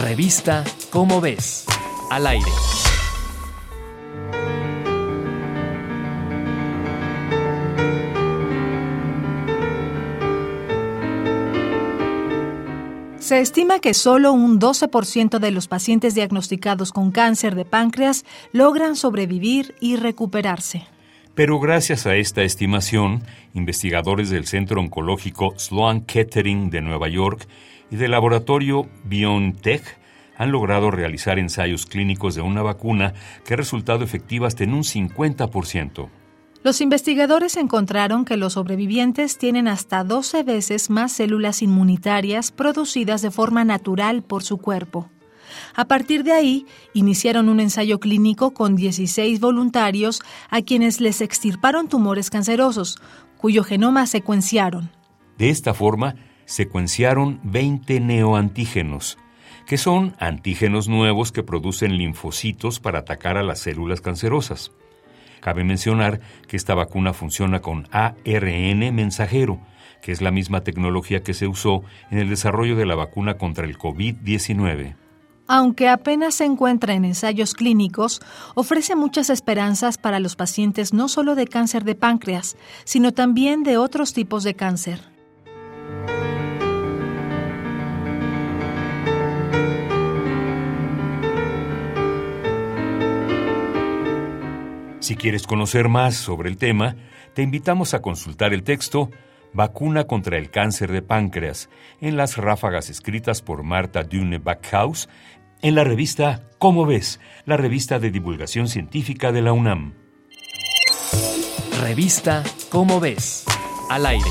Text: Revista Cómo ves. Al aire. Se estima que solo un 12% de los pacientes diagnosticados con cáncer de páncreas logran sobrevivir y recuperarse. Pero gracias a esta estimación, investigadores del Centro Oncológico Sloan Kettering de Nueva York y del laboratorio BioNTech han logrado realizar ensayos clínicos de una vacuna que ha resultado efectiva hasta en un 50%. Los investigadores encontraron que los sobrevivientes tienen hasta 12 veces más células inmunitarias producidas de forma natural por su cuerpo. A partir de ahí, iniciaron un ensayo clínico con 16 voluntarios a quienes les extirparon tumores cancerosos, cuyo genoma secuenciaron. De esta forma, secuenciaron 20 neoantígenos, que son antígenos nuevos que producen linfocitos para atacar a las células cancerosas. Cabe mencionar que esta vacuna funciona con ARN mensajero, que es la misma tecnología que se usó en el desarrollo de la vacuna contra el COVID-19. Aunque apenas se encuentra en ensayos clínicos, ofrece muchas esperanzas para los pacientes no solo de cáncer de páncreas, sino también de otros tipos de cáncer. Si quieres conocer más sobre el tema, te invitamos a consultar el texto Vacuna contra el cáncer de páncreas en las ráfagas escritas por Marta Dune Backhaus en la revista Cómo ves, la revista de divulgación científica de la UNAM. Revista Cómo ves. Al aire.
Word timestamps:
Revista 0.00 0.62
Cómo 0.90 1.20
ves. 1.20 1.64
Al 2.08 2.28
aire. 2.28 2.46
Se 13.18 13.40
estima 13.40 13.80
que 13.80 13.92
solo 13.92 14.32
un 14.32 14.60
12% 14.60 15.40
de 15.40 15.50
los 15.50 15.66
pacientes 15.66 16.14
diagnosticados 16.14 16.92
con 16.92 17.10
cáncer 17.10 17.56
de 17.56 17.64
páncreas 17.64 18.24
logran 18.52 18.94
sobrevivir 18.94 19.74
y 19.80 19.96
recuperarse. 19.96 20.86
Pero 21.38 21.60
gracias 21.60 22.04
a 22.04 22.16
esta 22.16 22.42
estimación, 22.42 23.22
investigadores 23.54 24.28
del 24.28 24.44
Centro 24.48 24.80
Oncológico 24.80 25.54
Sloan 25.56 26.00
Kettering 26.00 26.68
de 26.68 26.80
Nueva 26.80 27.06
York 27.08 27.46
y 27.92 27.94
del 27.94 28.10
laboratorio 28.10 28.88
BioNTech 29.04 29.84
han 30.36 30.50
logrado 30.50 30.90
realizar 30.90 31.38
ensayos 31.38 31.86
clínicos 31.86 32.34
de 32.34 32.40
una 32.40 32.62
vacuna 32.62 33.14
que 33.44 33.54
ha 33.54 33.56
resultado 33.56 34.02
efectiva 34.02 34.48
hasta 34.48 34.64
en 34.64 34.74
un 34.74 34.82
50%. 34.82 36.08
Los 36.64 36.80
investigadores 36.80 37.56
encontraron 37.56 38.24
que 38.24 38.36
los 38.36 38.54
sobrevivientes 38.54 39.38
tienen 39.38 39.68
hasta 39.68 40.02
12 40.02 40.42
veces 40.42 40.90
más 40.90 41.12
células 41.12 41.62
inmunitarias 41.62 42.50
producidas 42.50 43.22
de 43.22 43.30
forma 43.30 43.64
natural 43.64 44.24
por 44.24 44.42
su 44.42 44.58
cuerpo. 44.58 45.08
A 45.74 45.86
partir 45.86 46.24
de 46.24 46.32
ahí, 46.32 46.66
iniciaron 46.94 47.48
un 47.48 47.60
ensayo 47.60 48.00
clínico 48.00 48.52
con 48.52 48.76
16 48.76 49.40
voluntarios 49.40 50.20
a 50.50 50.62
quienes 50.62 51.00
les 51.00 51.20
extirparon 51.20 51.88
tumores 51.88 52.30
cancerosos, 52.30 52.98
cuyo 53.36 53.64
genoma 53.64 54.06
secuenciaron. 54.06 54.90
De 55.38 55.50
esta 55.50 55.74
forma, 55.74 56.16
secuenciaron 56.44 57.40
20 57.44 58.00
neoantígenos, 58.00 59.18
que 59.66 59.76
son 59.76 60.14
antígenos 60.18 60.88
nuevos 60.88 61.30
que 61.30 61.42
producen 61.42 61.98
linfocitos 61.98 62.80
para 62.80 63.00
atacar 63.00 63.36
a 63.36 63.42
las 63.42 63.60
células 63.60 64.00
cancerosas. 64.00 64.72
Cabe 65.40 65.62
mencionar 65.62 66.20
que 66.48 66.56
esta 66.56 66.74
vacuna 66.74 67.12
funciona 67.12 67.60
con 67.60 67.86
ARN 67.92 68.94
mensajero, 68.94 69.60
que 70.02 70.12
es 70.12 70.20
la 70.20 70.30
misma 70.30 70.62
tecnología 70.62 71.22
que 71.22 71.34
se 71.34 71.46
usó 71.46 71.82
en 72.10 72.18
el 72.18 72.28
desarrollo 72.28 72.76
de 72.76 72.86
la 72.86 72.94
vacuna 72.94 73.34
contra 73.34 73.64
el 73.64 73.78
COVID-19. 73.78 74.96
Aunque 75.50 75.88
apenas 75.88 76.34
se 76.34 76.44
encuentra 76.44 76.92
en 76.92 77.06
ensayos 77.06 77.54
clínicos, 77.54 78.20
ofrece 78.54 78.94
muchas 78.94 79.30
esperanzas 79.30 79.96
para 79.96 80.20
los 80.20 80.36
pacientes 80.36 80.92
no 80.92 81.08
solo 81.08 81.34
de 81.34 81.46
cáncer 81.46 81.84
de 81.84 81.94
páncreas, 81.94 82.58
sino 82.84 83.12
también 83.14 83.62
de 83.62 83.78
otros 83.78 84.12
tipos 84.12 84.44
de 84.44 84.52
cáncer. 84.52 85.00
Si 95.00 95.16
quieres 95.16 95.46
conocer 95.46 95.88
más 95.88 96.16
sobre 96.16 96.50
el 96.50 96.58
tema, 96.58 96.94
te 97.32 97.40
invitamos 97.40 97.94
a 97.94 98.02
consultar 98.02 98.52
el 98.52 98.62
texto 98.64 99.08
Vacuna 99.54 100.04
contra 100.04 100.36
el 100.36 100.50
cáncer 100.50 100.92
de 100.92 101.02
páncreas 101.02 101.70
en 102.00 102.16
las 102.16 102.36
ráfagas 102.36 102.90
escritas 102.90 103.40
por 103.40 103.62
Marta 103.62 104.02
Dune 104.04 104.38
Backhaus 104.38 105.08
en 105.62 105.74
la 105.74 105.84
revista 105.84 106.42
Cómo 106.58 106.86
ves, 106.86 107.20
la 107.44 107.56
revista 107.56 107.98
de 107.98 108.10
divulgación 108.10 108.68
científica 108.68 109.32
de 109.32 109.42
la 109.42 109.52
UNAM. 109.52 109.94
Revista 111.80 112.42
Cómo 112.70 113.00
ves. 113.00 113.44
Al 113.90 114.06
aire. 114.06 114.30